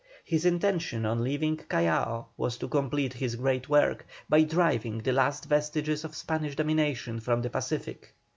His 0.23 0.45
intention 0.47 1.05
on 1.05 1.23
leaving 1.23 1.57
Callao 1.57 2.25
was 2.35 2.57
to 2.57 2.67
complete 2.67 3.13
his 3.13 3.35
great 3.35 3.69
work, 3.69 4.07
by 4.27 4.41
driving 4.41 4.97
the 4.97 5.13
last 5.13 5.45
vestiges 5.45 6.03
of 6.03 6.15
Spanish 6.15 6.55
domination 6.55 7.19
from 7.19 7.43
the 7.43 7.51
Pacific. 7.51 8.11